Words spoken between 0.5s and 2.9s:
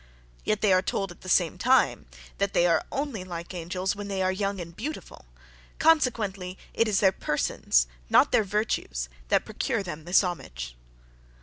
they are told, at the same time, that they are